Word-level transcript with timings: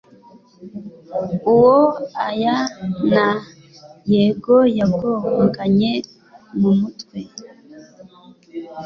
uwo 1.53 1.77
oya 2.27 2.57
na 3.13 3.29
yego 4.11 4.55
yagonganye 4.77 5.91
mumutwe 6.59 7.19